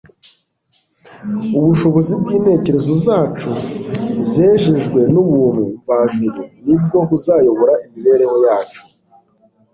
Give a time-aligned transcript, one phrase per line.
[1.59, 3.49] ubushobozi bw'intekerezo zacu,
[4.31, 8.81] zejejwe n'ubuntu mvajuru, ni bwo buzayobora imibereho yacu